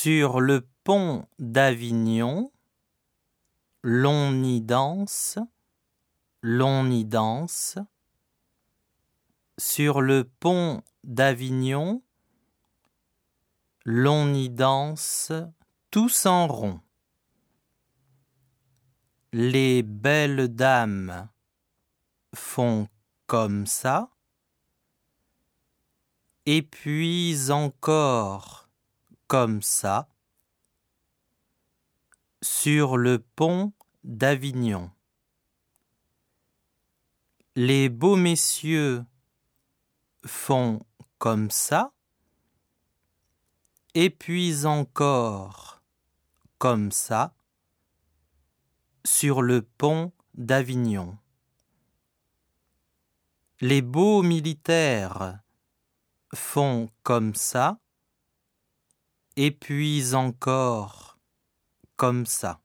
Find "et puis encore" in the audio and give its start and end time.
26.46-28.57, 43.94-45.82, 59.40-61.16